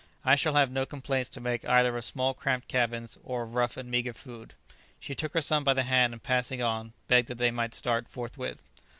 I 0.25 0.35
shall 0.35 0.55
have 0.55 0.71
no 0.71 0.83
complaints 0.87 1.29
to 1.29 1.39
make 1.39 1.63
either 1.63 1.95
of 1.95 2.03
small 2.03 2.33
cramped 2.33 2.67
cabins, 2.67 3.19
or 3.23 3.43
of 3.43 3.53
rough 3.53 3.77
and 3.77 3.91
meagre 3.91 4.13
food." 4.13 4.55
She 4.99 5.13
took 5.13 5.35
her 5.35 5.41
son 5.41 5.63
by 5.63 5.73
the 5.75 5.83
hand, 5.83 6.11
and 6.11 6.23
passing 6.23 6.59
on, 6.59 6.93
begged 7.07 7.27
that 7.27 7.37
they 7.37 7.51
might 7.51 7.75
start 7.75 8.07
forthwith. 8.09 8.63